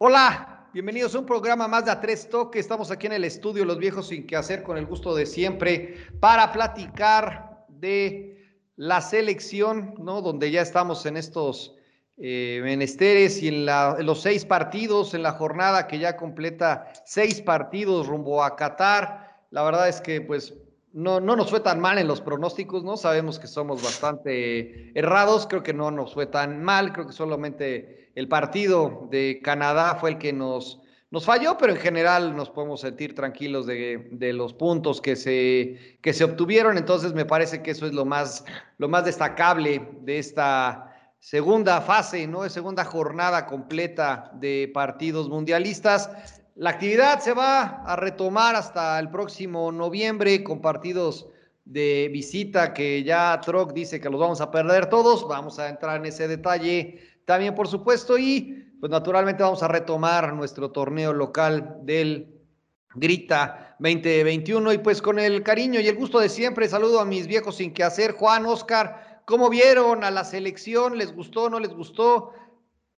[0.00, 2.60] Hola, bienvenidos a un programa más de A Tres Toques.
[2.60, 5.96] Estamos aquí en el estudio Los Viejos Sin Que Hacer con el gusto de siempre
[6.20, 8.36] para platicar de
[8.76, 10.20] la selección, ¿no?
[10.20, 11.77] Donde ya estamos en estos
[12.20, 18.08] eh, menesteres y en, los seis partidos, en la jornada que ya completa seis partidos
[18.08, 19.42] rumbo a Qatar.
[19.50, 20.54] La verdad es que pues
[20.92, 22.96] no, no nos fue tan mal en los pronósticos, ¿no?
[22.96, 28.10] Sabemos que somos bastante errados, creo que no nos fue tan mal, creo que solamente
[28.16, 30.80] el partido de Canadá fue el que nos,
[31.12, 36.12] nos falló, pero en general nos podemos sentir tranquilos de, los puntos que se, que
[36.12, 36.78] se obtuvieron.
[36.78, 38.44] Entonces me parece que eso es lo más,
[38.78, 40.87] lo más destacable de esta
[41.28, 42.44] segunda fase, ¿no?
[42.44, 46.08] De segunda jornada completa de partidos mundialistas.
[46.54, 51.28] La actividad se va a retomar hasta el próximo noviembre con partidos
[51.66, 55.28] de visita que ya Troc dice que los vamos a perder todos.
[55.28, 60.32] Vamos a entrar en ese detalle también, por supuesto, y pues naturalmente vamos a retomar
[60.32, 62.38] nuestro torneo local del
[62.94, 67.26] Grita 2021 y pues con el cariño y el gusto de siempre saludo a mis
[67.26, 70.96] viejos sin que hacer, Juan, Oscar, ¿cómo vieron a la selección?
[70.96, 72.32] ¿Les gustó, no les gustó?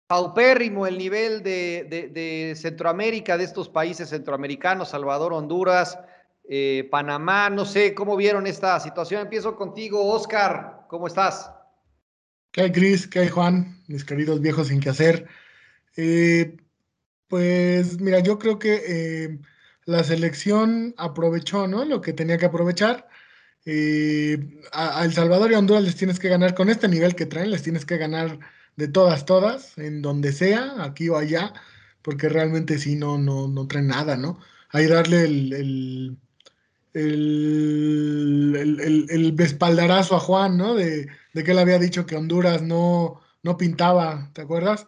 [0.07, 5.99] Paupérrimo el nivel de, Centroamérica, de estos países centroamericanos, Salvador, Honduras,
[6.47, 9.23] eh, Panamá, no sé, ¿cómo vieron esta situación?
[9.23, 11.51] Empiezo contigo, Oscar, ¿cómo estás?
[12.53, 13.07] ¿Qué hay, Cris?
[13.07, 13.83] ¿Qué hay, Juan?
[13.87, 15.27] Mis queridos viejos sin qué hacer.
[15.97, 16.59] Eh,
[17.27, 19.39] pues mira, yo creo que eh,
[19.87, 21.87] la selección aprovechó ¿no?
[21.87, 23.09] lo que tenía que aprovechar.
[23.65, 27.27] Eh, a, El Salvador y a Honduras les tienes que ganar con este nivel que
[27.27, 28.39] traen, les tienes que ganar
[28.77, 31.53] de todas, todas, en donde sea, aquí o allá,
[32.03, 34.39] porque realmente sí no, no, no traen nada, ¿no?
[34.71, 35.53] Ahí darle el,
[36.95, 40.75] el, el, el espaldarazo a Juan, ¿no?
[40.75, 44.87] De, de que él había dicho que Honduras no, no pintaba, ¿te acuerdas?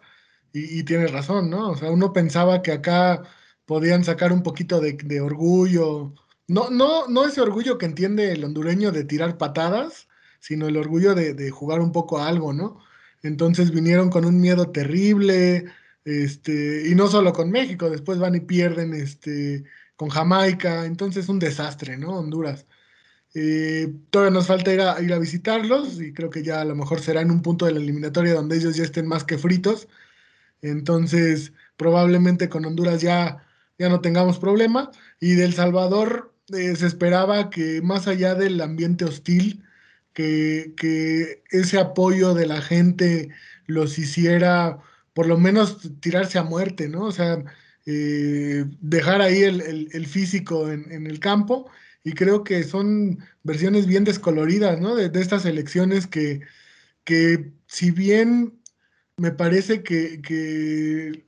[0.53, 1.69] Y, tiene razón, ¿no?
[1.71, 3.23] O sea, uno pensaba que acá
[3.65, 6.13] podían sacar un poquito de, orgullo,
[6.51, 10.07] no, no, no ese orgullo que entiende el hondureño de tirar patadas,
[10.39, 12.79] sino el orgullo de, jugar un poco a algo, ¿no?
[13.23, 15.65] Entonces vinieron con un miedo terrible,
[16.03, 19.63] este, y no solo con México, después van y pierden este,
[19.95, 22.19] con Jamaica, entonces un desastre, ¿no?
[22.19, 22.65] Honduras.
[23.33, 26.75] Eh, todavía nos falta ir a, ir a visitarlos y creo que ya a lo
[26.75, 29.87] mejor será en un punto de la eliminatoria donde ellos ya estén más que fritos.
[30.61, 33.47] Entonces, probablemente con Honduras ya,
[33.79, 34.91] ya no tengamos problema.
[35.19, 39.63] Y del Salvador eh, se esperaba que más allá del ambiente hostil,
[40.13, 43.29] que, ese apoyo de la gente
[43.67, 44.79] los hiciera
[45.13, 47.05] por lo menos tirarse a muerte, ¿no?
[47.05, 47.43] O sea,
[47.85, 51.69] eh, dejar ahí el, físico en, en el campo
[52.03, 54.95] y creo que son versiones bien descoloridas, ¿no?
[54.95, 56.41] De, estas elecciones que,
[57.03, 58.59] que si bien
[59.17, 61.25] me parece que,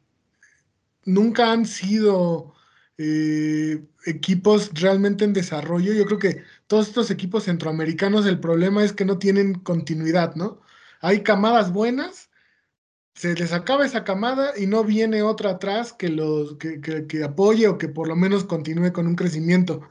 [1.05, 2.55] nunca han sido
[2.97, 8.93] eh, equipos realmente en desarrollo, yo creo que todos estos equipos centroamericanos, el problema es
[8.93, 10.61] que no tienen continuidad, ¿no?
[11.01, 12.29] Hay camadas buenas,
[13.15, 17.67] se les acaba esa camada y no viene otra atrás que los que, que apoye
[17.67, 19.81] o que por lo menos continúe con un crecimiento.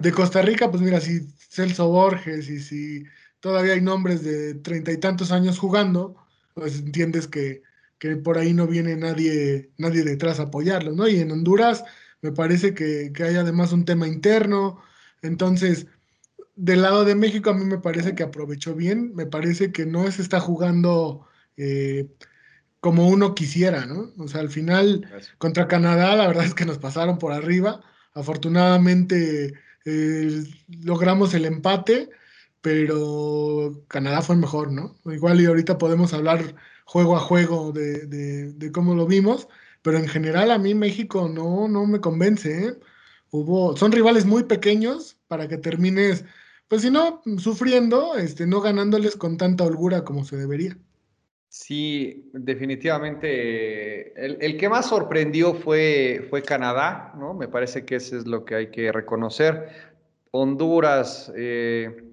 [0.00, 3.04] De Costa Rica, pues mira, si Celso Borges y si
[3.40, 6.16] todavía hay nombres de treinta y tantos años jugando,
[6.54, 7.62] pues entiendes que,
[8.24, 11.06] por ahí no viene nadie, nadie detrás a apoyarlos, ¿no?
[11.06, 11.84] Y en Honduras
[12.22, 14.82] me parece que, hay además un tema interno.
[15.22, 15.86] Entonces,
[16.56, 20.10] del lado de México a mí me parece que aprovechó bien, me parece que no
[20.10, 22.08] se está jugando eh,
[22.80, 24.12] como uno quisiera, ¿no?
[24.18, 27.82] O sea, al final contra Canadá la verdad es que nos pasaron por arriba.
[28.14, 30.44] Afortunadamente eh,
[30.82, 32.10] logramos el empate,
[32.60, 34.96] pero Canadá fue mejor, ¿no?
[35.06, 39.48] Igual y ahorita podemos hablar juego a juego de, cómo lo vimos,
[39.82, 42.66] pero en general a mí México no, no me convence.
[42.66, 42.74] ¿eh?
[43.30, 46.24] Hubo, son rivales muy pequeños para que termines,
[46.68, 50.76] pues si no, sufriendo, este, no ganándoles con tanta holgura como se debería.
[51.48, 54.14] Sí, definitivamente.
[54.46, 57.34] El, que más sorprendió fue, fue Canadá, ¿no?
[57.34, 59.68] Me parece que eso es lo que hay que reconocer.
[60.30, 62.04] Honduras eh,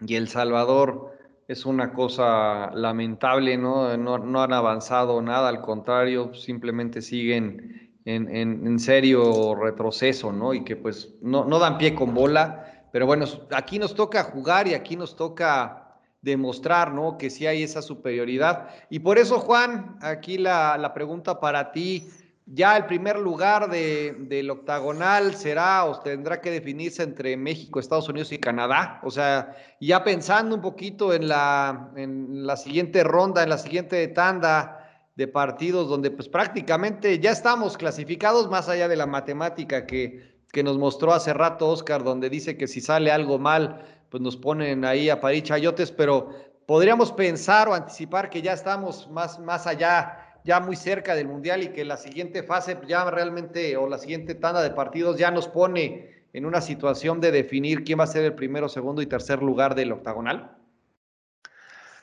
[0.00, 1.11] y El Salvador
[1.52, 3.96] es una cosa lamentable, ¿no?
[3.96, 4.42] ¿no?
[4.42, 10.54] han avanzado nada, al contrario, simplemente siguen en, en, serio retroceso, ¿no?
[10.54, 12.86] Y que pues no, no dan pie con bola.
[12.90, 15.82] Pero bueno, aquí nos toca jugar y aquí nos toca
[16.22, 17.18] demostrar, ¿no?
[17.18, 18.68] Que sí hay esa superioridad.
[18.88, 22.08] Y por eso, Juan, aquí la, pregunta para ti,
[22.54, 28.30] ya el primer lugar del octagonal será o tendrá que definirse entre México, Estados Unidos
[28.30, 29.00] y Canadá.
[29.04, 34.06] O sea, ya pensando un poquito en la, en la siguiente ronda, en la siguiente
[34.08, 40.42] tanda de partidos donde pues prácticamente ya estamos clasificados más allá de la matemática que,
[40.52, 44.36] que nos mostró hace rato Oscar, donde dice que si sale algo mal, pues nos
[44.36, 46.28] ponen ahí a parir chayotes, pero
[46.66, 51.62] podríamos pensar o anticipar que ya estamos más, más allá ya muy cerca del Mundial
[51.62, 55.48] y que la siguiente fase ya realmente o la siguiente tanda de partidos ya nos
[55.48, 59.42] pone en una situación de definir quién va a ser el primero, segundo y tercer
[59.42, 60.56] lugar del octagonal?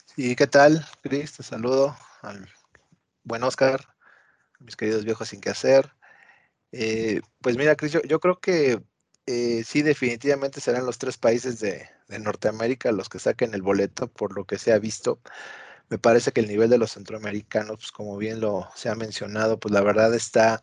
[0.05, 1.33] Sí, ¿qué tal, Cris?
[1.37, 2.47] Te saludo al
[3.23, 3.81] buen Oscar,
[4.59, 5.91] mis queridos viejos sin qué hacer.
[6.71, 8.81] Eh, pues mira, Cris, yo, creo que
[9.25, 11.89] eh, sí, definitivamente serán los tres países de
[12.19, 15.19] Norteamérica los que saquen el boleto, por lo que se ha visto.
[15.89, 19.59] Me parece que el nivel de los centroamericanos, pues como bien lo se ha mencionado,
[19.59, 20.61] pues la verdad está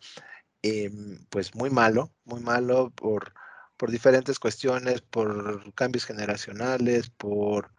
[0.63, 3.35] em, pues muy malo, muy malo por,
[3.77, 7.73] por diferentes cuestiones, por cambios generacionales, por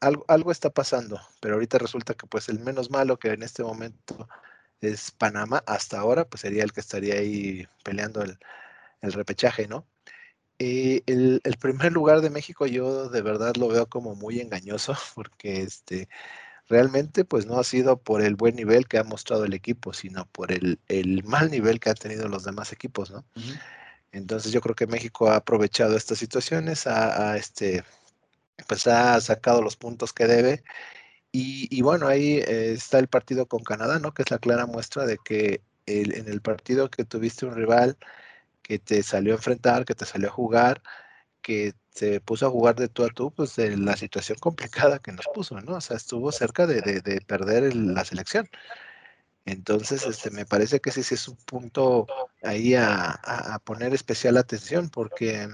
[0.00, 3.62] algo, algo está pasando, pero ahorita resulta que pues el menos malo que en este
[3.62, 4.28] momento
[4.80, 8.38] es Panamá, hasta ahora pues sería el que estaría ahí peleando el,
[9.02, 9.86] el repechaje, ¿no?
[10.58, 15.60] Eh, el, primer lugar de México yo de verdad lo veo como muy engañoso porque
[15.60, 16.08] este,
[16.68, 20.26] realmente pues no ha sido por el buen nivel que ha mostrado el equipo, sino
[20.26, 20.78] por el,
[21.24, 23.24] mal nivel que han tenido los demás equipos, ¿no?
[24.12, 27.84] Entonces yo creo que México ha aprovechado estas situaciones, ha, este,
[28.66, 30.64] pues ha sacado los puntos que debe
[31.32, 34.14] y, bueno, ahí eh, está el partido con Canadá, ¿no?
[34.14, 37.98] Que es la clara muestra de que en el partido que tuviste un rival
[38.66, 40.82] que te salió a enfrentar, que te salió a jugar,
[41.40, 45.12] que se puso a jugar de tú a tú, pues de la situación complicada que
[45.12, 45.76] nos puso, ¿no?
[45.76, 48.48] O sea, estuvo cerca de, de, perder la selección.
[49.44, 52.06] Entonces, este, me parece que ese sí es un punto
[52.42, 55.48] ahí a, a, poner especial atención, porque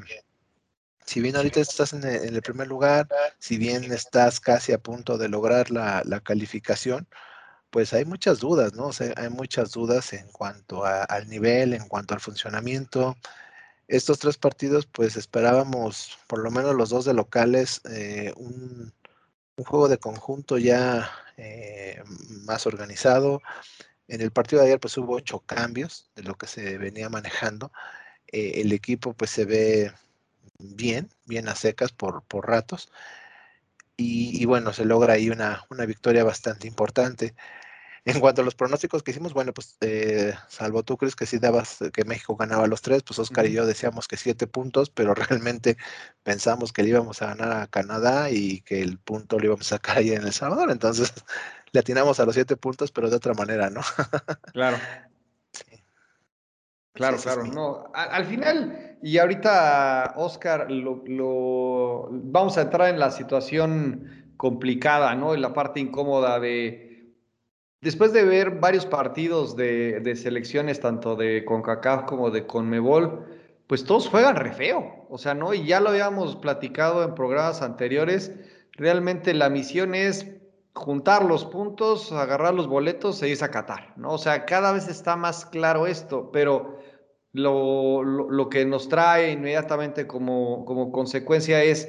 [1.05, 5.29] si bien ahorita estás en el, primer lugar, si bien estás casi a punto de
[5.29, 7.07] lograr la, la calificación,
[7.73, 8.89] pues hay muchas dudas, ¿no?
[8.89, 13.17] O sea, hay muchas dudas en cuanto al nivel, en cuanto al funcionamiento.
[13.89, 18.93] Estos tres partidos, pues esperábamos, por lo menos los dos de locales, eh, un,
[19.57, 22.03] juego de conjunto ya eh,
[22.45, 23.43] más organizado.
[24.09, 27.73] En el partido de ayer, pues hubo ocho cambios de lo que se venía manejando.
[28.33, 29.93] Eh, el equipo, pues se ve
[30.59, 32.91] bien, bien a secas por, por ratos.
[33.97, 37.35] Y, bueno, se logra ahí una, una victoria bastante importante.
[38.05, 41.39] En cuanto a los pronósticos que hicimos, bueno, pues eh, salvo tú crees que sí
[41.39, 45.15] dabas que México ganaba los tres, pues Oscar y yo decíamos que siete puntos, pero
[45.15, 45.77] realmente
[46.25, 49.77] pensamos que le íbamos a ganar a Canadá y que el punto lo íbamos a
[49.77, 50.73] sacar ahí en El Salvador.
[50.73, 51.13] Entonces
[51.73, 53.83] le atinamos a los siete puntos, pero de otra manera, ¿no?
[54.53, 54.79] claro.
[56.93, 57.91] Claro, claro, no.
[57.95, 65.35] Al, final, y ahorita, Oscar, lo, vamos a entrar en la situación complicada, ¿no?
[65.35, 66.93] En la parte incómoda de
[67.83, 73.27] Después de ver varios partidos de, selecciones, tanto de CONCACAF como de CONMEBOL,
[73.67, 75.05] pues todos juegan re feo.
[75.11, 75.53] O sea, ¿no?
[75.53, 78.33] Y ya lo habíamos platicado en programas anteriores.
[78.75, 80.31] Realmente la misión es
[80.75, 84.13] juntar los puntos, agarrar los boletos e irse a Qatar, ¿no?
[84.13, 86.79] O sea, cada vez está más claro esto, pero
[87.33, 91.89] lo, lo, que nos trae inmediatamente como, como consecuencia es,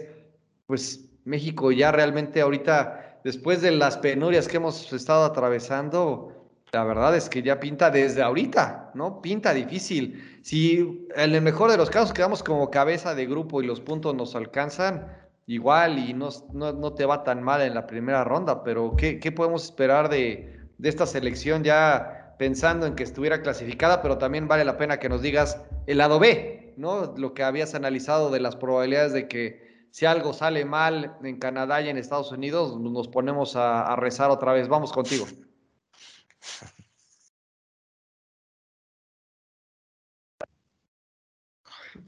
[0.67, 6.34] pues México ya realmente ahorita después de las penurias que hemos estado atravesando,
[6.72, 9.22] la verdad es que ya pinta desde ahorita, ¿no?
[9.22, 10.39] Pinta difícil.
[10.41, 14.15] Si en el mejor de los casos quedamos como cabeza de grupo y los puntos
[14.15, 15.08] nos alcanzan,
[15.47, 19.65] igual y no, no, te va tan mal en la primera ronda, pero ¿qué, podemos
[19.65, 24.01] esperar de, de esta selección ya pensando en que estuviera clasificada?
[24.01, 27.13] Pero también vale la pena que nos digas el lado B, ¿no?
[27.17, 31.79] Lo que habías analizado de las probabilidades de que si algo sale mal en Canadá
[31.79, 34.67] y en Estados Unidos, nos ponemos a, rezar otra vez.
[34.67, 35.27] Vamos contigo.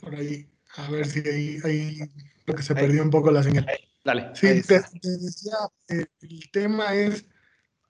[0.01, 1.99] Por ahí, a ver si ahí,
[2.45, 3.65] lo que se perdió un poco la señal.
[4.03, 4.29] Dale.
[4.33, 5.57] Sí, te, decía,
[5.89, 7.25] eh, el tema es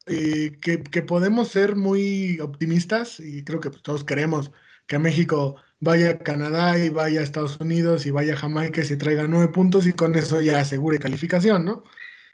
[0.08, 4.52] eh, que, que, podemos ser muy optimistas y creo que todos queremos
[4.88, 8.86] que México vaya a Canadá y vaya a Estados Unidos y vaya a Jamaica y
[8.86, 11.84] se traiga nueve puntos y con eso ya asegure calificación, ¿no?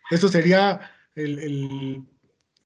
[0.10, 2.06] Eso sería el,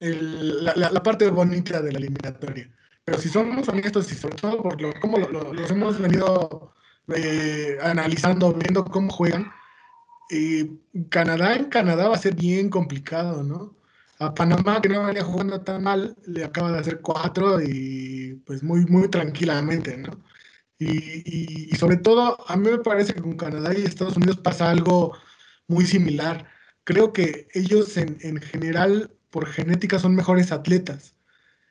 [0.00, 2.70] la, parte bonita de la eliminatoria.
[3.04, 6.74] Pero si somos honestos y sobre todo por lo, como los hemos venido
[7.14, 9.52] eh, analizando, viendo cómo juegan,
[10.30, 10.68] eh,
[11.08, 13.76] Canadá en Canadá va a ser bien complicado, ¿no?
[14.18, 18.62] A Panamá, que no venía jugando tan mal, le acaba de hacer cuatro y pues
[18.62, 20.22] muy, muy tranquilamente, ¿no?
[20.78, 25.16] Y, sobre todo, a mí me parece que con Canadá y Estados Unidos pasa algo
[25.68, 26.46] muy similar.
[26.84, 31.14] Creo que ellos en, en general, por genética, son mejores atletas.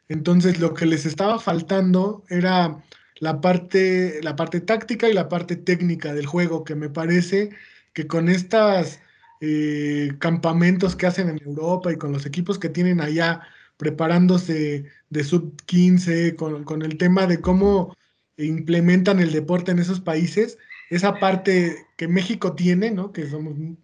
[0.09, 2.83] Entonces, lo que les estaba faltando era
[3.19, 7.51] la parte, la parte táctica y la parte técnica del juego, que me parece
[7.93, 8.99] que con estos
[9.41, 13.41] eh, campamentos que hacen en Europa y con los equipos que tienen allá
[13.77, 17.95] preparándose de sub 15, con, el tema de cómo
[18.37, 20.57] implementan el deporte en esos países,
[20.89, 23.11] esa parte que México tiene, ¿no?
[23.11, 23.77] que somos un,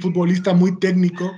[0.00, 1.32] futbolista muy técnico,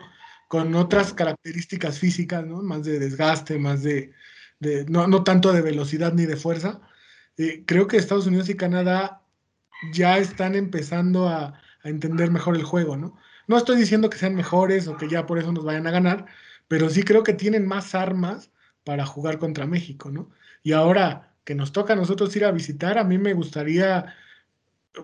[0.49, 2.63] con otras características físicas, ¿no?
[2.63, 4.13] más de desgaste, más de,
[4.61, 6.81] no, tanto de velocidad ni de fuerza.
[7.37, 9.23] Eh, creo que Estados Unidos y Canadá
[9.93, 13.17] ya están empezando a, entender mejor el juego, ¿no?
[13.47, 16.27] No estoy diciendo que sean mejores o que ya por eso nos vayan a ganar,
[16.67, 18.51] pero sí creo que tienen más armas
[18.83, 20.31] para jugar contra México, ¿no?
[20.65, 24.17] Y ahora que nos toca a nosotros ir a visitar, a mí me gustaría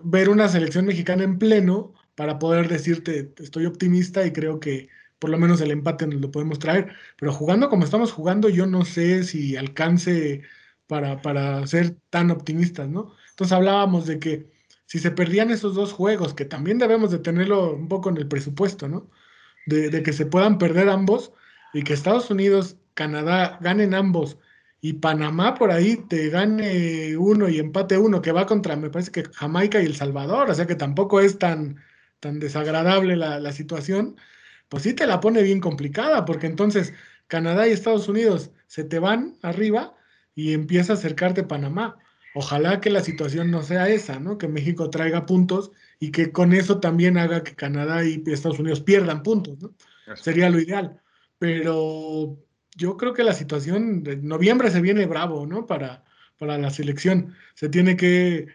[0.03, 4.89] ver una selección mexicana en pleno para poder decirte, estoy optimista y creo que
[5.23, 8.65] por lo menos el empate nos lo podemos traer, pero jugando como estamos jugando, yo
[8.65, 10.41] no sé si alcance
[10.85, 13.15] para, para ser tan optimistas, ¿no?
[13.29, 14.51] Entonces hablábamos de que
[14.85, 18.27] si se perdían esos dos juegos, que también debemos de tenerlo un poco en el
[18.27, 19.09] presupuesto, ¿no?
[19.65, 21.31] De, que se puedan perder ambos
[21.73, 24.37] y que Estados Unidos, Canadá ganen ambos
[24.81, 29.11] y Panamá por ahí te gane uno y empate uno, que va contra, me parece
[29.11, 31.81] que Jamaica y El Salvador, o sea que tampoco es tan,
[32.19, 34.17] tan desagradable la situación
[34.73, 36.95] pues sí te la pone bien complicada, porque entonces
[37.27, 39.95] Canadá y Estados Unidos se te van arriba
[40.33, 41.99] y empieza a acercarte Panamá.
[42.33, 44.39] Ojalá que la situación no sea esa, ¿no?
[44.39, 48.81] Que México traiga puntos y que con eso también haga que Canadá y Estados Unidos
[48.81, 49.75] pierdan puntos, ¿no?
[50.15, 50.99] Sería lo ideal.
[51.37, 52.39] Pero
[52.75, 55.67] yo creo que la situación de noviembre se viene bravo, ¿no?
[55.67, 56.03] Para,
[56.39, 57.35] para la selección.
[57.53, 58.47] Se tiene que,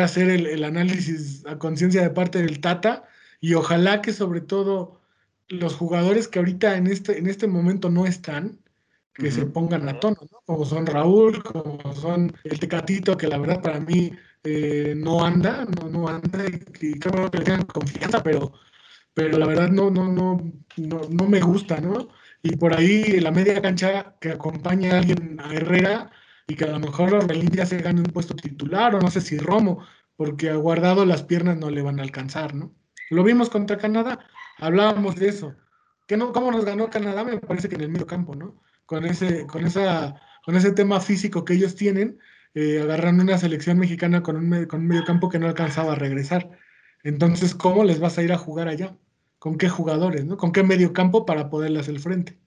[0.00, 3.04] hacer el, el análisis a conciencia de parte del Tata
[3.42, 4.95] y ojalá que sobre todo
[5.48, 8.58] los jugadores que ahorita en este, en este momento no están,
[9.14, 10.42] que se pongan a tono, ¿no?
[10.44, 14.12] Como son Raúl, como son el Tecatito, que la verdad para mí
[14.44, 18.52] eh, no anda, no, no anda, y, creo que le tengan confianza, pero,
[19.14, 20.40] pero la verdad no, no, no,
[20.76, 22.08] no, me gusta, ¿no?
[22.42, 26.10] Y por ahí la media cancha que acompaña a alguien a Herrera
[26.46, 29.20] y que a lo mejor Orbelín ya se gane un puesto titular, o no sé
[29.20, 29.84] si Romo,
[30.16, 32.72] porque a guardado las piernas no le van a alcanzar, ¿no?
[33.10, 34.18] Lo vimos contra Canadá,
[34.58, 35.54] hablábamos de eso.
[36.06, 37.24] que no, ¿Cómo nos ganó Canadá?
[37.24, 38.62] Me parece que en el medio campo, ¿no?
[38.86, 42.18] Con ese, con esa, con ese tema físico que ellos tienen,
[42.54, 45.96] eh, agarrando una selección mexicana con un, con un medio campo que no alcanzaba a
[45.96, 46.50] regresar.
[47.02, 48.96] Entonces, ¿cómo les vas a ir a jugar allá?
[49.38, 50.36] ¿Con qué jugadores, ¿no?
[50.36, 52.38] ¿Con qué medio campo para poderles el frente?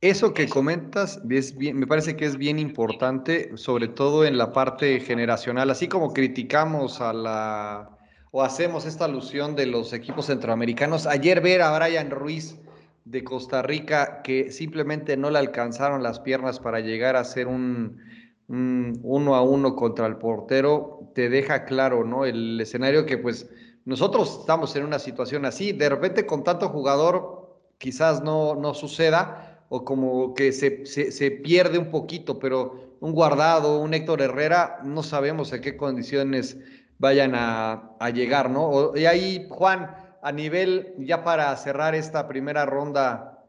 [0.00, 5.00] Eso que comentas es me parece que es bien importante, sobre todo en la parte
[5.00, 7.93] generacional, así como criticamos a la
[8.36, 11.06] o hacemos esta alusión de los equipos centroamericanos.
[11.06, 12.58] Ayer ver a Brian Ruiz
[13.04, 18.00] de Costa Rica que simplemente no le alcanzaron las piernas para llegar a ser un,
[18.48, 22.24] uno a uno contra el portero, te deja claro, ¿no?
[22.24, 23.48] El escenario que pues
[23.84, 29.64] nosotros estamos en una situación así, de repente con tanto jugador quizás no, no suceda
[29.68, 34.80] o como que se, se, se pierde un poquito, pero un guardado, un Héctor Herrera,
[34.82, 36.58] no sabemos en qué condiciones
[37.04, 38.96] vayan a, llegar, ¿no?
[38.96, 43.44] Y ahí, Juan, a nivel, ya para cerrar esta primera ronda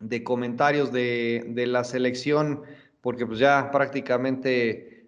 [0.00, 2.62] de comentarios de, de la selección,
[3.00, 5.06] porque pues ya prácticamente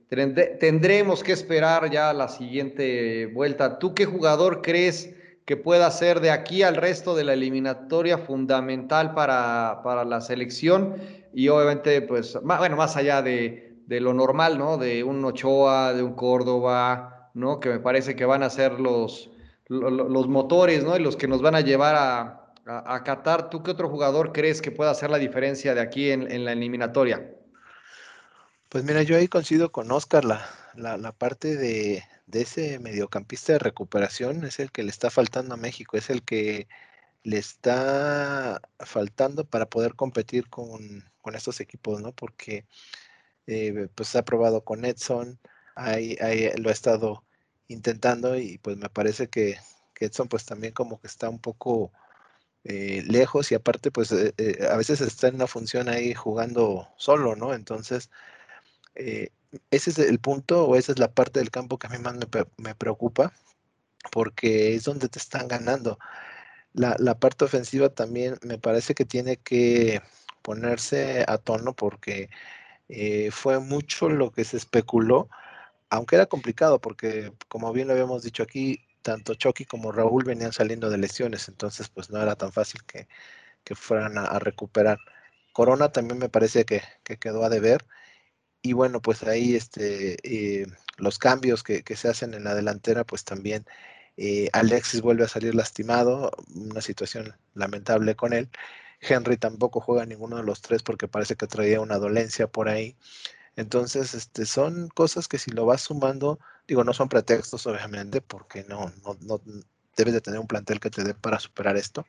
[0.58, 3.78] tendremos que esperar ya la siguiente vuelta.
[3.78, 9.12] ¿Tú qué jugador crees que pueda ser de aquí al resto de la eliminatoria fundamental
[9.12, 10.96] para, para la selección?
[11.34, 14.78] Y obviamente, pues, bueno, más allá de, de lo normal, ¿no?
[14.78, 17.61] De un Ochoa, de un Córdoba, ¿no?
[17.61, 19.31] Que me parece que van a ser los,
[19.69, 20.97] los, motores, ¿no?
[20.97, 23.51] Y los que nos van a llevar a, a, Qatar.
[23.51, 27.35] ¿Tú qué otro jugador crees que pueda hacer la diferencia de aquí en, la eliminatoria?
[28.69, 34.45] Pues mira, yo ahí coincido con Oscar, la, la, parte de, ese mediocampista de recuperación
[34.45, 36.69] es el que le está faltando a México, es el que
[37.23, 42.12] le está faltando para poder competir con, estos equipos, ¿no?
[42.12, 42.67] Porque
[43.47, 45.39] eh, pues ha probado con Edson,
[45.75, 46.17] ahí,
[46.57, 47.25] lo ha estado
[47.69, 49.59] intentando y pues me parece que,
[50.00, 51.93] Edson pues también como que está un poco
[52.64, 56.88] eh, lejos y aparte pues eh, eh, a veces está en una función ahí jugando
[56.97, 57.55] solo, ¿no?
[57.55, 58.11] Entonces,
[58.95, 59.31] ese
[59.71, 62.17] es el punto o esa es la parte del campo que a mí más
[62.59, 63.33] me, preocupa
[64.11, 65.99] porque es donde te están ganando.
[66.73, 70.02] La, la, parte ofensiva también me parece que tiene que
[70.43, 72.29] ponerse a tono porque
[72.95, 75.31] eh, fue mucho lo que se especuló,
[75.92, 80.52] aunque era complicado porque, como bien lo habíamos dicho aquí, tanto Chucky como Raúl venían
[80.52, 83.06] saliendo de lesiones, entonces pues no era tan fácil que,
[83.75, 84.99] fueran a, recuperar.
[85.52, 86.82] Corona también me parece que,
[87.20, 87.84] quedó a deber.
[88.62, 90.66] Y bueno, pues ahí este, eh,
[90.99, 93.66] los cambios que, se hacen en la delantera, pues también
[94.16, 98.49] eh, Alexis vuelve a salir lastimado, una situación lamentable con él.
[99.00, 102.96] Henry tampoco juega ninguno de los tres porque parece que traía una dolencia por ahí.
[103.56, 108.64] Entonces, este, son cosas que si lo vas sumando, digo, no son pretextos, obviamente, porque
[108.64, 109.40] no, no, no
[109.97, 112.06] debes de tener un plantel que te dé para superar esto,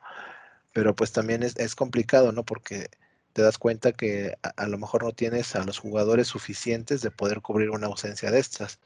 [0.72, 2.44] pero pues también es, complicado, ¿no?
[2.44, 2.88] Porque
[3.32, 7.42] te das cuenta que a, lo mejor no tienes a los jugadores suficientes de poder
[7.42, 8.80] cubrir una ausencia de estas.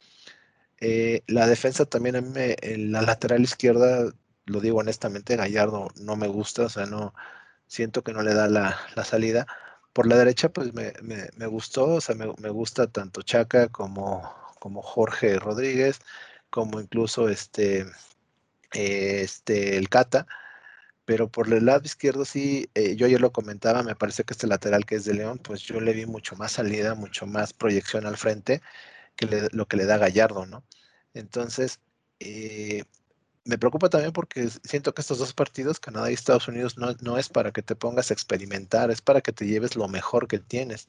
[0.80, 4.12] Eh, la defensa también a mí, la lateral izquierda,
[4.46, 7.14] lo digo honestamente, Gallardo no me gusta, o sea, no
[7.66, 9.46] siento que no le da la, la salida
[9.98, 15.40] por la derecha, pues me, gustó, o sea, me, gusta tanto Chaca como, como Jorge
[15.40, 15.98] Rodríguez,
[16.50, 17.84] como incluso este,
[18.72, 20.28] este, el Cata.
[21.04, 24.46] Pero por el lado izquierdo sí, eh, yo ya lo comentaba, me parece que este
[24.46, 28.06] lateral que es de León, pues yo le vi mucho más salida, mucho más proyección
[28.06, 28.62] al frente
[29.16, 30.64] que lo que le da Gallardo, ¿no?
[31.12, 31.80] Entonces,
[32.20, 32.84] eh,
[33.44, 37.28] me preocupa también porque siento que estos dos partidos, Canadá y Estados Unidos, no, es
[37.28, 40.88] para que te pongas a experimentar, es para que te lleves lo mejor que tienes.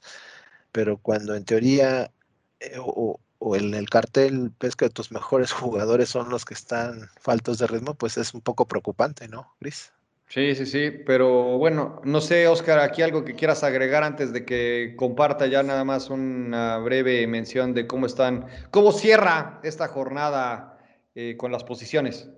[0.72, 2.12] Pero cuando en teoría
[2.60, 3.20] eh, o,
[3.56, 7.96] en el cartel ves que tus mejores jugadores son los que están faltos de ritmo,
[7.96, 9.91] pues es un poco preocupante, ¿no, Gris?
[10.27, 14.46] Sí, sí, sí, pero bueno, no sé, Oscar, aquí algo que quieras agregar antes de
[14.46, 20.78] que comparta ya nada más una breve mención de cómo están, cómo cierra esta jornada
[21.21, 22.29] eh, con las posiciones.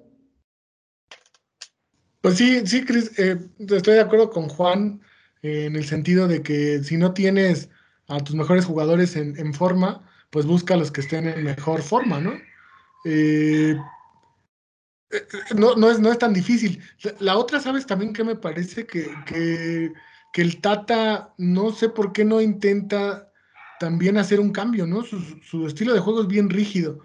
[2.19, 5.01] Pues sí, sí, Cris, eh, estoy de acuerdo con Juan
[5.43, 7.69] eh, en el sentido de que si no tienes
[8.07, 12.19] a tus mejores jugadores en, forma, pues busca a los que estén en mejor forma,
[12.21, 12.33] ¿no?
[15.55, 16.81] No, no, es, no es tan difícil.
[17.19, 18.87] La, otra, ¿sabes también que me parece?
[18.87, 23.31] Que, que, el Tata, no sé por qué no intenta
[23.79, 25.03] también hacer un cambio, ¿no?
[25.03, 27.03] Su estilo de juego es bien rígido.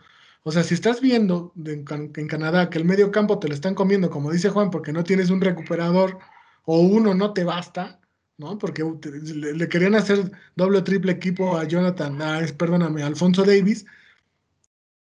[0.49, 1.83] O sea, si estás viendo en,
[2.29, 5.29] Canadá que el medio campo te lo están comiendo, como dice Juan, porque no tienes
[5.31, 6.21] un recuperador
[6.65, 7.99] o uno no te basta,
[8.39, 8.57] ¿no?
[8.57, 8.85] Porque
[9.35, 12.17] le, querían hacer doble o triple equipo a Jonathan,
[12.57, 13.87] perdóname, a Alfonso Davis.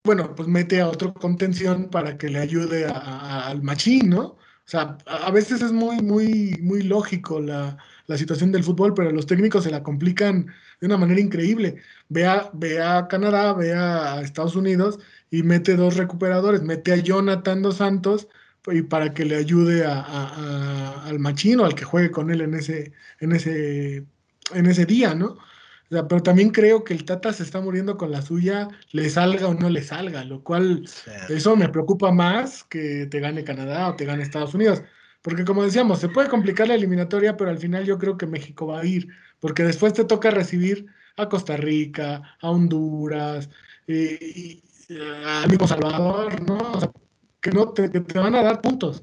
[0.02, 4.22] Bueno, pues mete a otro contención para que le ayude al machín, ¿no?
[4.66, 7.78] O sea, a veces es muy, muy, muy lógico la,
[8.16, 10.46] situación del fútbol, pero los técnicos se la complican
[10.80, 11.76] de una manera increíble.
[12.08, 14.98] Ve a, ve a Canadá, ve a Estados Unidos
[15.36, 18.28] y mete dos recuperadores, mete a Jonathan dos Santos
[18.66, 22.92] y para que le ayude a, al machino, al que juegue con él en ese,
[23.20, 24.04] en ese,
[24.54, 25.36] en ese día, ¿no?
[25.88, 29.54] pero también creo que el Tata se está muriendo con la suya, le salga o
[29.54, 30.84] no le salga, lo cual
[31.28, 34.82] eso me preocupa más que te gane Canadá o te gane Estados Unidos.
[35.22, 38.66] Porque como decíamos, se puede complicar la eliminatoria, pero al final yo creo que México
[38.66, 43.48] va a ir, porque después te toca recibir a Costa Rica, a Honduras,
[43.86, 46.56] eh, y, al mismo Salvador, ¿no?
[46.56, 46.90] O sea,
[47.40, 49.02] que no te, te van a dar puntos.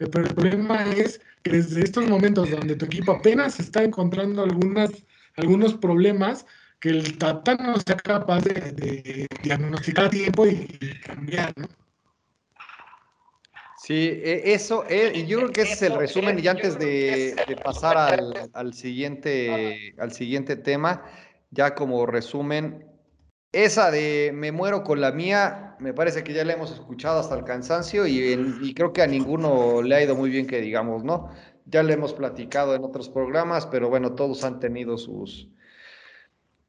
[0.00, 4.42] Eh, pero el problema es que desde estos momentos donde tu equipo apenas está encontrando
[4.42, 4.90] algunas,
[5.36, 6.46] algunos problemas,
[6.80, 10.66] que el Tata no sea capaz de, diagnosticar a tiempo y,
[11.04, 11.66] cambiar, ¿no?
[13.78, 17.96] Sí, e, eso, eh, yo creo que ese es el resumen y antes de, pasar
[17.96, 21.04] al, al, siguiente, al siguiente tema,
[21.50, 22.93] ya como resumen,
[23.54, 27.36] esa de me muero con la mía, me parece que ya la hemos escuchado hasta
[27.36, 31.30] el cansancio y, creo que a ninguno le ha ido muy bien que digamos, ¿no?
[31.66, 35.48] Ya le hemos platicado en otros programas, pero bueno, todos han tenido sus,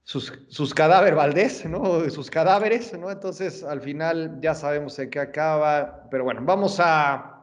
[0.03, 2.07] sus, cadáveres, Valdés, ¿no?
[2.09, 3.09] Sus cadáveres, ¿no?
[3.09, 7.41] Entonces, al final ya sabemos en qué acaba, pero bueno, vamos a,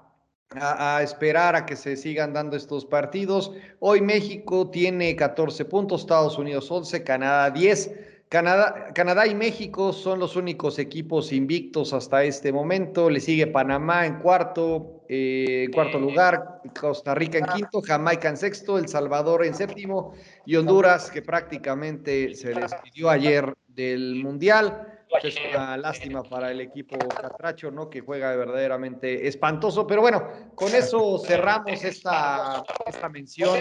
[0.50, 3.52] a, a, esperar a que se sigan dando estos partidos.
[3.80, 8.11] Hoy México tiene 14 puntos, Estados Unidos 11, Canadá 10.
[8.32, 13.10] Canadá, y México son los únicos equipos invictos hasta este momento.
[13.10, 18.78] Le sigue Panamá en cuarto, eh, cuarto lugar, Costa Rica en quinto, Jamaica en sexto,
[18.78, 20.14] El Salvador en séptimo
[20.46, 24.88] y Honduras, que prácticamente se despidió ayer del Mundial.
[25.22, 27.90] Es una lástima para el equipo Catracho, ¿no?
[27.90, 29.86] Que juega verdaderamente espantoso.
[29.86, 33.58] Pero bueno, con eso cerramos esta, esta mención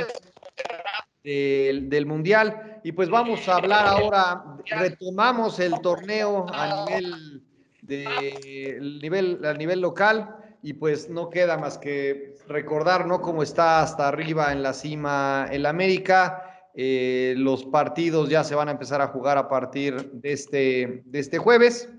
[1.23, 2.79] del, Mundial.
[2.83, 7.43] Y pues vamos a hablar ahora, retomamos el torneo a nivel,
[7.81, 13.21] de, nivel, a nivel local y pues no queda más que recordar, ¿no?
[13.21, 18.69] Cómo está hasta arriba en la cima el América Eh, los partidos ya se van
[18.69, 21.89] a empezar a jugar a partir de este, de este jueves.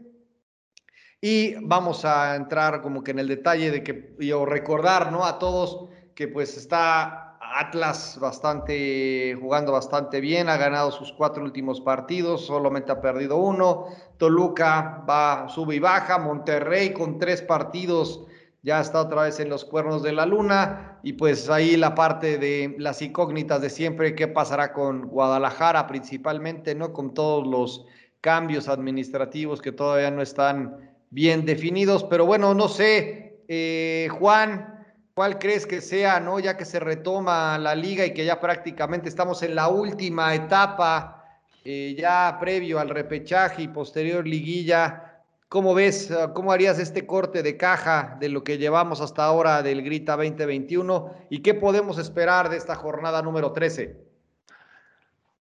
[1.20, 5.24] Y vamos a entrar como que en el detalle de que, yo recordar, ¿no?
[5.26, 11.80] A todos que pues está Atlas bastante, jugando bastante bien, ha ganado sus cuatro últimos
[11.80, 13.86] partidos, solamente ha perdido uno.
[14.16, 16.18] Toluca va, sube y baja.
[16.18, 18.24] Monterrey con tres partidos
[18.62, 20.98] ya está otra vez en los cuernos de la luna.
[21.02, 26.74] Y pues ahí la parte de las incógnitas de siempre, qué pasará con Guadalajara principalmente,
[26.74, 26.92] ¿no?
[26.92, 27.86] Con todos los
[28.20, 34.71] cambios administrativos que todavía no están bien definidos, pero bueno, no sé, eh, Juan,
[35.14, 36.38] ¿cuál crees que sea, no?
[36.40, 41.24] Ya que se retoma la liga y que ya prácticamente estamos en la última etapa,
[41.64, 45.20] eh, ya previo al repechaje y posterior liguilla.
[45.48, 49.82] ¿Cómo ves, cómo harías este corte de caja de lo que llevamos hasta ahora del
[49.82, 54.12] Grita 2021 y qué podemos esperar de esta jornada número 13?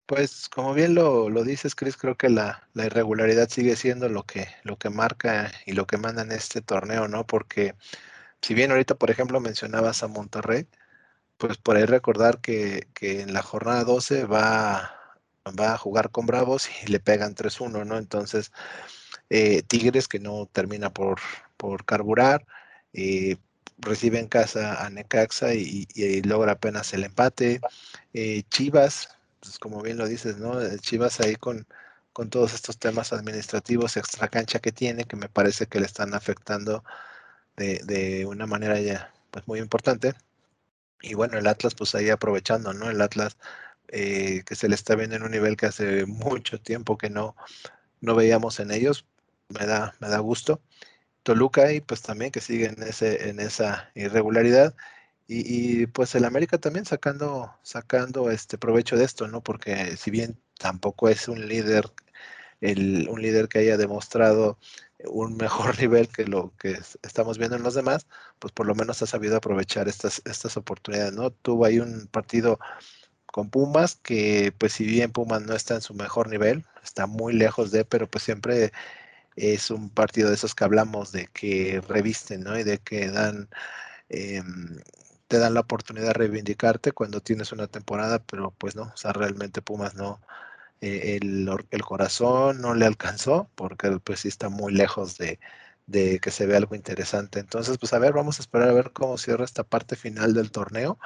[0.09, 4.75] Pues como bien lo, dices, Chris, creo que la, irregularidad sigue siendo lo que, lo
[4.75, 7.27] que marca y lo que manda en este torneo, ¿no?
[7.27, 7.75] Porque
[8.41, 10.67] si bien ahorita, por ejemplo, mencionabas a Monterrey,
[11.38, 14.93] pues por ahí recordar que, en la jornada 12 va,
[15.60, 17.97] va a jugar con Bravos y le pegan 3-1, ¿no?
[17.97, 18.52] Entonces,
[19.30, 21.19] eh, Tigres que no termina por,
[21.58, 22.45] por carburar,
[22.93, 23.38] eh,
[23.78, 25.88] recibe en casa a Necaxa y,
[26.23, 27.62] logra apenas el empate.
[28.13, 30.62] Eh, Chivas pues como bien lo dices, ¿no?
[30.62, 31.67] Eh, Chivas ahí con,
[32.13, 36.13] con todos estos temas administrativos extra cancha que tiene, que me parece que le están
[36.13, 36.84] afectando
[37.59, 40.13] de, una manera ya pues muy importante.
[41.01, 42.89] Y bueno, el Atlas pues ahí aprovechando, ¿no?
[42.89, 43.37] El Atlas
[43.89, 47.35] eh, que se le está viendo en un nivel que hace mucho tiempo que no,
[48.01, 49.05] no veíamos en ellos,
[49.49, 50.61] me da, me da gusto.
[51.23, 54.75] Toluca y pues también que sigue en, ese, en esa irregularidad
[55.31, 59.41] y, pues el América también sacando, sacando este provecho de esto, ¿no?
[59.43, 61.85] Porque si bien tampoco es un líder,
[62.61, 64.57] el, un líder que haya demostrado
[65.05, 68.07] un mejor nivel que lo que estamos viendo en los demás,
[68.39, 71.31] pues por lo menos ha sabido aprovechar estas, estas oportunidades, ¿no?
[71.31, 72.59] Tuvo ahí un partido
[73.27, 77.33] con Pumas, que pues si bien Pumas no está en su mejor nivel, está muy
[77.33, 78.71] lejos de, pero pues siempre
[79.35, 82.57] es un partido de esos que hablamos de que revisten, ¿no?
[82.59, 83.49] Y de que dan
[84.09, 84.79] em,
[85.27, 89.13] te dan la oportunidad de reivindicarte cuando tienes una temporada, pero pues no, o sea,
[89.13, 90.21] realmente Pumas no,
[90.81, 95.39] eh, el, el, corazón no le alcanzó, porque pues sí está muy lejos de,
[95.87, 97.39] de, que se vea algo interesante.
[97.39, 100.51] Entonces, pues a ver, vamos a esperar a ver cómo cierra esta parte final del
[100.51, 100.99] torneo,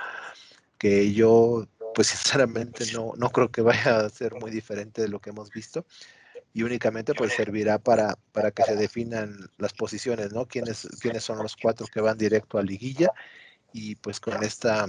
[0.77, 5.19] que yo pues sinceramente no, no creo que vaya a ser muy diferente de lo
[5.19, 5.86] que hemos visto
[6.53, 10.47] y únicamente pues servirá para, para que se definan las posiciones, ¿no?
[10.47, 13.12] ¿Quiénes, quiénes son los cuatro que van directo a liguilla
[13.73, 14.86] y pues con esta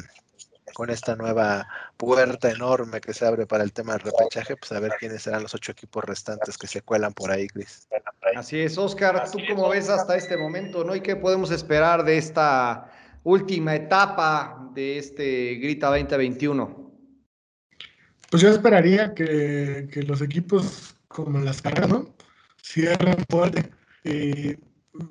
[0.75, 4.81] con esta nueva puerta enorme que se abre para el tema del repechaje, pues a
[4.81, 7.89] ver quiénes serán los ocho equipos restantes que se cuelan por ahí, Cris.
[8.37, 10.95] Así es, Oscar, ¿tú cómo ves hasta este momento, no?
[10.95, 12.91] ¿Y qué podemos esperar de esta
[13.23, 16.93] última etapa de este Grita 2021?
[18.31, 22.15] Pues yo esperaría que, los equipos como las caras, ¿no?
[22.63, 23.71] Cierren fuerte.
[24.03, 24.59] Eh,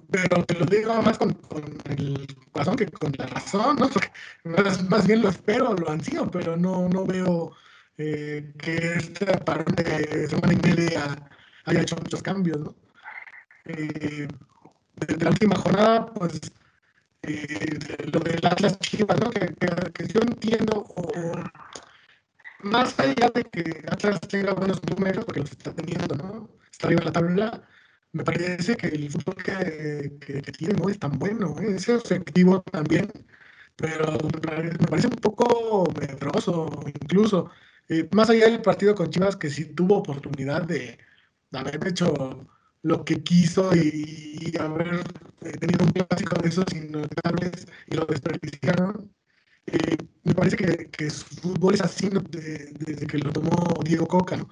[0.09, 1.37] pero te lo digo más con,
[1.85, 3.89] el corazón que con la razón, ¿no?
[3.89, 4.09] Porque
[4.43, 7.51] más, bien lo espero, lo ansío, pero no, no veo
[7.97, 11.29] eh, que este parón de semana y media
[11.65, 12.75] haya hecho muchos cambios, ¿no?
[13.65, 14.27] Eh,
[14.95, 16.39] desde la última jornada, pues,
[17.23, 17.77] eh,
[18.11, 19.31] lo del Atlas Chivas, ¿no?
[19.31, 19.53] Que,
[20.07, 20.85] yo entiendo,
[22.59, 26.49] más allá de que Atlas tenga buenos números, porque los está teniendo, ¿no?
[26.71, 27.63] Está arriba de la tabla,
[28.13, 31.75] me parece que el fútbol que, que, tiene no es tan bueno, ¿eh?
[31.75, 33.11] es efectivo también,
[33.75, 37.49] pero me parece un poco medroso incluso.
[37.89, 40.97] Eh, más allá del partido con Chivas, que sí tuvo oportunidad de,
[41.53, 42.47] haber hecho
[42.83, 45.03] lo que quiso y, haber
[45.41, 49.11] eh, tenido un clásico de esos innotables y lo desperdiciaron.
[50.23, 54.37] me parece que, que, su fútbol es así desde que lo tomó Diego Coca.
[54.37, 54.49] ¿no?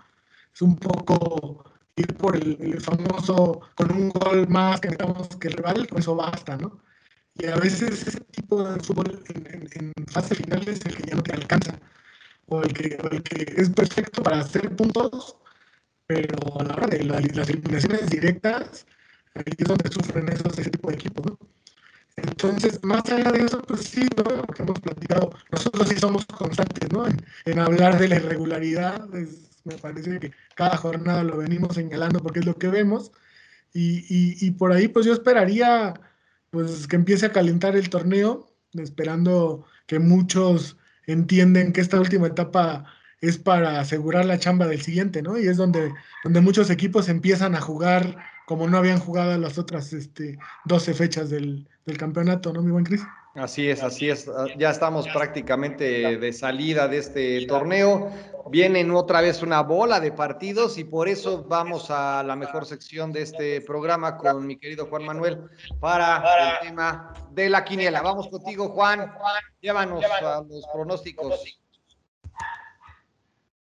[0.54, 1.64] Es un poco
[2.02, 6.16] ir por el, famoso con un gol más que necesitamos que el rival, con eso
[6.16, 6.82] basta, ¿no?
[7.36, 11.16] Y a veces ese tipo de fútbol en, en, fase final es el que ya
[11.16, 11.80] no te alcanza,
[12.48, 15.38] o el que, el que es perfecto para hacer puntos,
[16.08, 18.86] pero a la hora de las eliminaciones directas,
[19.36, 21.38] ahí es donde sufren esos, ese tipo de equipos, ¿no?
[22.18, 24.24] Entonces, más allá de eso, pues sí, ¿no?
[24.24, 27.08] Lo que hemos platicado, nosotros sí somos constantes, ¿no?
[27.08, 32.20] En, en hablar de la irregularidad, es, me parece que cada jornada lo venimos señalando
[32.20, 33.12] porque es lo que vemos.
[33.74, 35.94] Y, por ahí, pues yo esperaría
[36.50, 42.86] pues que empiece a calentar el torneo, esperando que muchos entienden que esta última etapa
[43.22, 45.38] es para asegurar la chamba del siguiente, ¿no?
[45.38, 45.94] Y es donde,
[46.24, 51.30] donde muchos equipos empiezan a jugar como no habían jugado las otras este, 12 fechas
[51.30, 53.02] del, del campeonato, ¿no, mi buen Cris?
[53.36, 54.30] Así es, así es.
[54.58, 58.12] Ya estamos prácticamente de salida de este torneo.
[58.50, 63.12] Vienen otra vez una bola de partidos y por eso vamos a la mejor sección
[63.12, 65.50] de este programa con mi querido Juan Manuel
[65.80, 66.24] para
[66.62, 68.02] el tema de la quiniela.
[68.02, 69.14] Vamos contigo, Juan.
[69.62, 71.44] Llévanos a los pronósticos.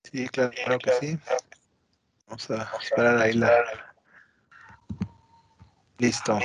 [0.03, 1.19] Sí, claro, que sí.
[2.27, 3.51] Vamos a esperar ahí la.
[5.99, 6.39] Listo.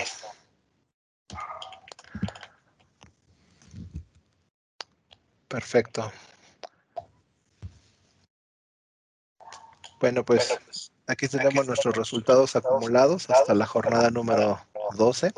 [5.47, 6.11] Perfecto.
[10.01, 10.59] Bueno, pues
[11.05, 14.59] aquí tenemos nuestros resultados acumulados hasta la jornada número
[14.95, 15.31] 12.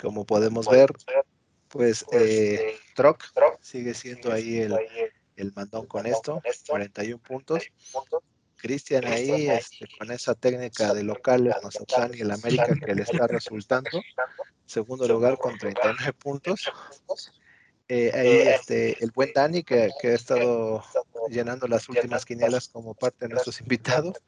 [0.00, 0.92] Como podemos ver,
[1.66, 3.24] pues eh, Troc
[3.60, 4.78] sigue siendo ahí el,
[5.34, 7.64] el mandón con esto, 41 puntos.
[8.54, 13.26] Cristian ahí este, con esa técnica de locales, Mazatlán y el América que le está
[13.26, 13.90] resultando.
[14.64, 16.70] Segundo lugar con 39 puntos.
[17.88, 20.82] Eh, ahí este, el buen Dani que, ha estado
[21.28, 24.22] llenando las últimas quinielas como parte de nuestros invitados.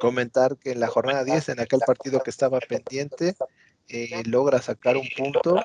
[0.00, 3.34] Comentar que en la jornada 10, en aquel partido que estaba pendiente,
[3.88, 5.62] eh, logra sacar un punto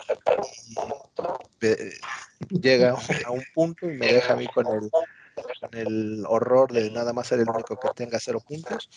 [2.49, 6.71] y llega a un punto y me deja a mí con el, con el horror
[6.71, 8.89] de nada más ser el único que tenga cero puntos.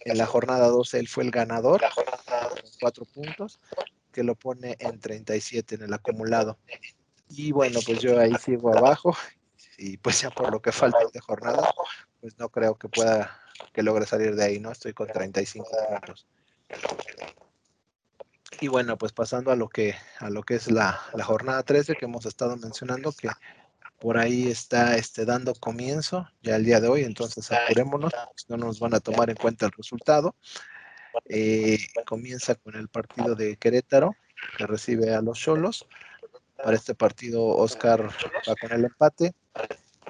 [0.00, 3.58] En la jornada 12 él fue el ganador con cuatro puntos,
[4.12, 6.58] que lo pone en 37 en el acumulado.
[7.36, 9.16] Y bueno, pues yo ahí sigo abajo
[9.76, 11.68] y pues ya por lo que falta de jornada,
[12.20, 13.40] pues no creo que pueda,
[13.72, 14.70] que logre salir de ahí, ¿no?
[14.70, 16.26] Estoy con 35 puntos.
[18.60, 21.96] Y bueno, pues pasando a lo que, a lo que es la, la jornada 13
[21.96, 23.28] que hemos estado mencionando, que
[24.00, 28.12] por ahí está este, dando comienzo ya el día de hoy, entonces apurémonos,
[28.48, 30.36] no nos van a tomar en cuenta el resultado.
[31.26, 34.14] Eh, comienza con el partido de Querétaro,
[34.56, 35.86] que recibe a los Cholos.
[36.62, 38.08] Para este partido, Oscar
[38.48, 39.34] va con el empate.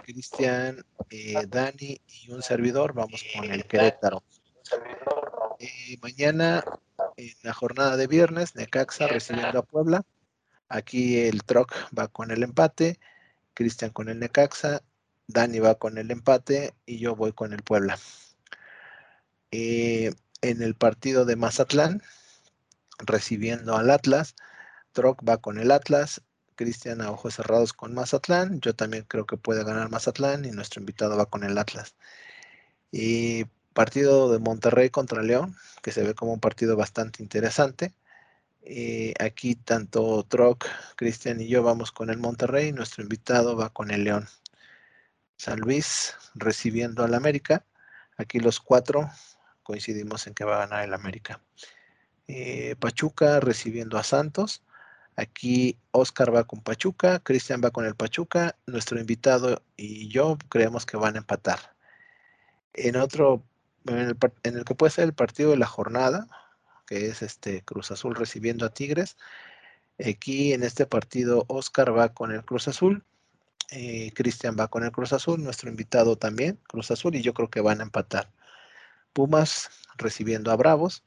[0.04, 4.22] Cristian, eh, Dani y un servidor vamos con el Querétaro.
[5.58, 6.62] Eh, mañana,
[7.16, 10.02] en la jornada de viernes, Necaxa recibiendo a Puebla.
[10.68, 12.98] Aquí el Troc va con el empate,
[13.54, 14.82] Cristian con el Necaxa,
[15.26, 17.98] Dani va con el empate y yo voy con el Puebla.
[19.50, 22.02] Eh, en el partido de Mazatlán,
[22.98, 24.34] recibiendo al Atlas,
[24.92, 26.20] Troc va con el Atlas,
[26.54, 28.60] Cristian a ojos cerrados con Mazatlán.
[28.60, 31.94] Yo también creo que puede ganar Mazatlán y nuestro invitado va con el Atlas.
[32.90, 37.94] Y partido de Monterrey contra León, que se ve como un partido bastante interesante.
[38.62, 43.90] Eh, aquí tanto Troc, Cristian y yo vamos con el Monterrey, nuestro invitado va con
[43.90, 44.26] el León.
[45.36, 47.66] San Luis recibiendo al América.
[48.16, 49.10] Aquí los cuatro
[49.62, 51.40] coincidimos en que va a ganar el América.
[52.28, 54.62] Eh, Pachuca recibiendo a Santos.
[55.16, 60.86] Aquí Oscar va con Pachuca, Cristian va con el Pachuca, nuestro invitado y yo creemos
[60.86, 61.60] que van a empatar.
[62.72, 63.44] En otro,
[63.86, 66.28] en el, que puede ser el partido de la jornada,
[66.86, 69.16] que es este Cruz Azul recibiendo a Tigres.
[70.04, 73.04] Aquí en este partido Oscar va con el Cruz Azul,
[73.70, 77.50] eh, Cristian va con el Cruz Azul, nuestro invitado también, Cruz Azul, y yo creo
[77.50, 78.30] que van a empatar.
[79.12, 81.04] Pumas recibiendo a Bravos.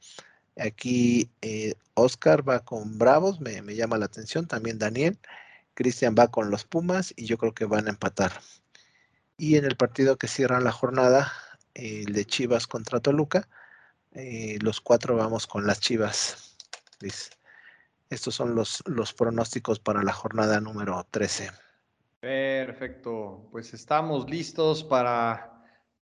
[0.58, 5.18] Aquí eh, Oscar va con Bravos, me, llama la atención, también Daniel.
[5.74, 8.32] Cristian va con los Pumas y yo creo que van a empatar.
[9.36, 11.32] Y en el partido que cierra la jornada,
[11.74, 13.48] el de Chivas contra Toluca,
[14.12, 16.56] eh, los cuatro vamos con las Chivas.
[18.10, 21.50] Estos son los, los pronósticos para la jornada número 13.
[22.20, 25.57] Perfecto, pues estamos listos para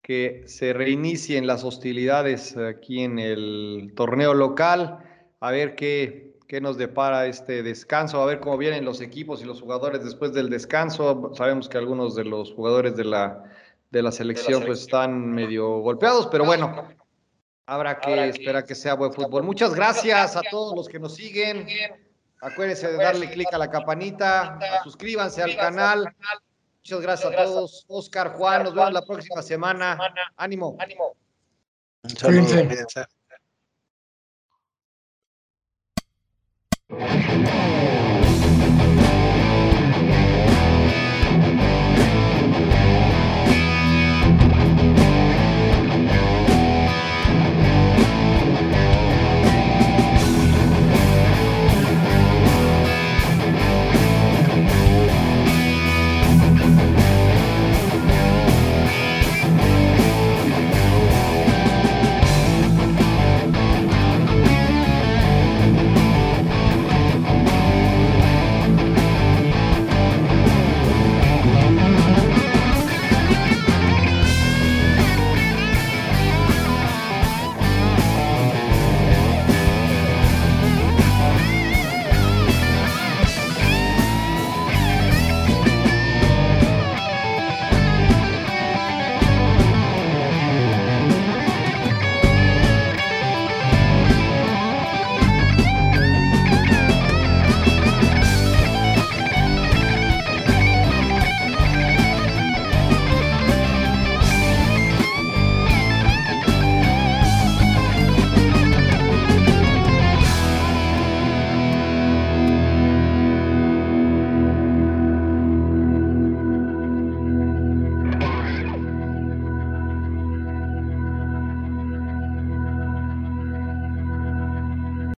[0.02, 5.00] que se reinicien las hostilidades aquí en el torneo local,
[5.40, 9.46] a ver qué, qué nos depara este descanso, a ver cómo vienen los equipos y
[9.46, 11.32] los jugadores después del descanso.
[11.36, 13.44] Sabemos que algunos de los jugadores de la,
[13.92, 16.90] de la selección pues están medio golpeados, pero bueno,
[17.66, 19.44] habrá que esperar que sea buen fútbol.
[19.44, 21.68] Muchas gracias a todos los que nos siguen.
[22.42, 26.16] Acuérdense de darle clic a la campanita, suscríbanse al canal.
[26.84, 27.86] Muchas gracias a todos.
[27.88, 30.00] Oscar, Juan, nos vemos la próxima semana.
[30.36, 30.76] Ánimo.
[30.80, 31.16] Ánimo.
[32.04, 32.16] Un